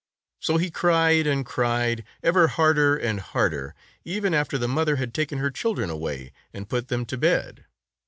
So 0.39 0.57
he 0.57 0.71
cried 0.71 1.27
and 1.27 1.45
cried, 1.45 2.03
ever 2.23 2.47
harder 2.47 2.97
and 2.97 3.19
harder, 3.19 3.75
even 4.03 4.33
after 4.33 4.57
the 4.57 4.67
mother 4.67 4.95
had 4.95 5.13
taken 5.13 5.37
her 5.37 5.51
children 5.51 5.91
away 5.91 6.33
and 6.51 6.67
put 6.67 6.87
them 6.87 7.05
to 7.05 7.19
bed. 7.19 7.65